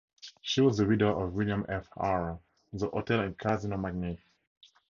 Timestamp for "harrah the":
1.91-2.87